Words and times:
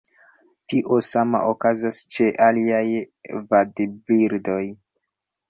Tio 0.71 0.95
sama 1.07 1.41
okazas 1.49 1.99
ĉe 2.15 2.31
aliaj 2.47 2.81
vadbirdoj. 3.53 4.65